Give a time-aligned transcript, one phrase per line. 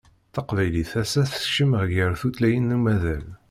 [0.33, 3.25] Taqbaylit ass-a tekcem gar tutlayin n umaḍal